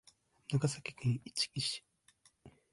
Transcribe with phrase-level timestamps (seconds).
[0.47, 1.83] 長崎県壱岐市